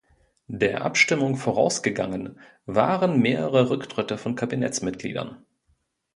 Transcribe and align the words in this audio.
Der 0.47 0.81
Abstimmung 0.83 1.35
vorausgegangen 1.37 2.39
waren 2.65 3.19
mehrere 3.21 3.69
Rücktritte 3.69 4.17
von 4.17 4.33
Kabinettsmitgliedern. 4.33 5.45